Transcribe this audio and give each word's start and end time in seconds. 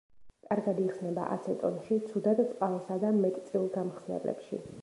კარგად 0.45 0.79
იხსნება 0.85 1.25
აცეტონში, 1.35 1.99
ცუდად 2.09 2.43
წყალსა 2.55 3.01
და 3.07 3.15
მეტ 3.23 3.41
წილ 3.51 3.73
გამხსნელებში. 3.79 4.65